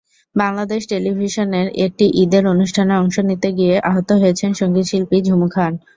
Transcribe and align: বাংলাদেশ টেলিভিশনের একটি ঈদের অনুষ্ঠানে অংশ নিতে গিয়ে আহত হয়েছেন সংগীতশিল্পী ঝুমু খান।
বাংলাদেশ 0.35 0.81
টেলিভিশনের 0.91 1.67
একটি 1.85 2.05
ঈদের 2.23 2.43
অনুষ্ঠানে 2.45 2.93
অংশ 2.95 3.15
নিতে 3.29 3.49
গিয়ে 3.57 3.75
আহত 3.89 4.09
হয়েছেন 4.21 4.51
সংগীতশিল্পী 4.53 5.17
ঝুমু 5.23 5.47
খান। 5.49 5.73